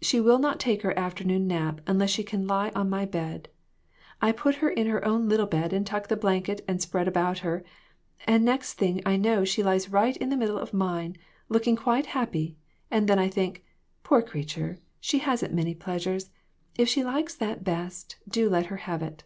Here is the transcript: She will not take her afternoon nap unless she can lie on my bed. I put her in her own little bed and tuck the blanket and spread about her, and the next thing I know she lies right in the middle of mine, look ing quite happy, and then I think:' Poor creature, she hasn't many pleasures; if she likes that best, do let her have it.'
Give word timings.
She 0.00 0.18
will 0.18 0.38
not 0.38 0.58
take 0.58 0.80
her 0.80 0.98
afternoon 0.98 1.46
nap 1.46 1.82
unless 1.86 2.08
she 2.08 2.22
can 2.22 2.46
lie 2.46 2.70
on 2.70 2.88
my 2.88 3.04
bed. 3.04 3.50
I 4.22 4.32
put 4.32 4.54
her 4.54 4.70
in 4.70 4.86
her 4.86 5.04
own 5.04 5.28
little 5.28 5.44
bed 5.44 5.74
and 5.74 5.86
tuck 5.86 6.08
the 6.08 6.16
blanket 6.16 6.64
and 6.66 6.80
spread 6.80 7.06
about 7.06 7.40
her, 7.40 7.62
and 8.26 8.42
the 8.42 8.46
next 8.46 8.78
thing 8.78 9.02
I 9.04 9.16
know 9.16 9.44
she 9.44 9.62
lies 9.62 9.90
right 9.92 10.16
in 10.16 10.30
the 10.30 10.38
middle 10.38 10.56
of 10.56 10.72
mine, 10.72 11.16
look 11.50 11.68
ing 11.68 11.76
quite 11.76 12.06
happy, 12.06 12.56
and 12.90 13.06
then 13.06 13.18
I 13.18 13.28
think:' 13.28 13.62
Poor 14.04 14.22
creature, 14.22 14.78
she 15.00 15.18
hasn't 15.18 15.52
many 15.52 15.74
pleasures; 15.74 16.30
if 16.78 16.88
she 16.88 17.04
likes 17.04 17.34
that 17.34 17.62
best, 17.62 18.16
do 18.26 18.48
let 18.48 18.64
her 18.72 18.78
have 18.88 19.02
it.' 19.02 19.24